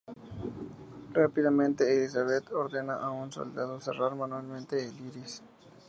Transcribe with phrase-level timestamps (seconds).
[1.13, 5.43] Rápidamente Elizabeth ordena a un soldado cerrar manualmente el Iris.